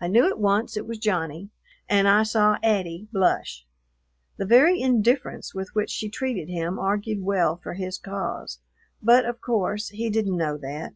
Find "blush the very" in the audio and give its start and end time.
3.12-4.80